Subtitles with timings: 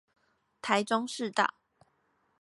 [0.63, 1.53] 台中市道